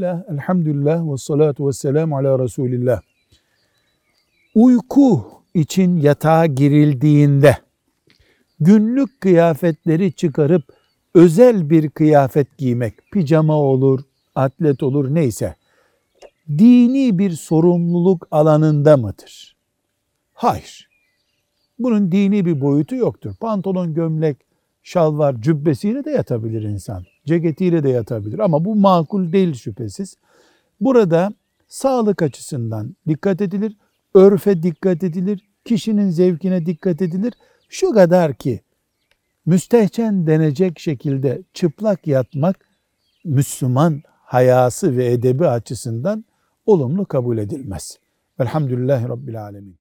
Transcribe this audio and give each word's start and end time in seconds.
Bismillah, 0.00 0.22
elhamdülillah 0.32 1.12
ve 1.12 1.16
salatu 1.16 1.68
ve 1.68 1.72
selamu 1.72 2.16
ala 2.16 2.38
Resulillah. 2.38 3.00
Uyku 4.54 5.24
için 5.54 5.96
yatağa 5.96 6.46
girildiğinde 6.46 7.56
günlük 8.60 9.20
kıyafetleri 9.20 10.12
çıkarıp 10.12 10.64
özel 11.14 11.70
bir 11.70 11.90
kıyafet 11.90 12.58
giymek, 12.58 12.94
pijama 13.12 13.54
olur, 13.54 14.00
atlet 14.34 14.82
olur 14.82 15.14
neyse, 15.14 15.54
dini 16.48 17.18
bir 17.18 17.30
sorumluluk 17.30 18.28
alanında 18.30 18.96
mıdır? 18.96 19.56
Hayır. 20.32 20.88
Bunun 21.78 22.12
dini 22.12 22.46
bir 22.46 22.60
boyutu 22.60 22.96
yoktur. 22.96 23.34
Pantolon, 23.40 23.94
gömlek, 23.94 24.36
şalvar, 24.82 25.42
cübbesiyle 25.42 26.04
de 26.04 26.10
yatabilir 26.10 26.62
insan. 26.62 27.04
Ceketiyle 27.30 27.82
de 27.82 27.88
yatabilir 27.88 28.38
ama 28.38 28.64
bu 28.64 28.76
makul 28.76 29.32
değil 29.32 29.54
şüphesiz. 29.54 30.16
Burada 30.80 31.32
sağlık 31.68 32.22
açısından 32.22 32.96
dikkat 33.08 33.40
edilir, 33.40 33.76
örfe 34.14 34.62
dikkat 34.62 35.04
edilir, 35.04 35.48
kişinin 35.64 36.10
zevkine 36.10 36.66
dikkat 36.66 37.02
edilir. 37.02 37.32
Şu 37.68 37.90
kadar 37.92 38.34
ki 38.34 38.60
müstehcen 39.46 40.26
denecek 40.26 40.78
şekilde 40.78 41.42
çıplak 41.54 42.06
yatmak 42.06 42.56
Müslüman 43.24 44.02
hayası 44.06 44.96
ve 44.96 45.12
edebi 45.12 45.46
açısından 45.46 46.24
olumlu 46.66 47.06
kabul 47.06 47.38
edilmez. 47.38 47.98
Velhamdülillahi 48.40 49.08
Rabbil 49.08 49.42
Alemin. 49.42 49.76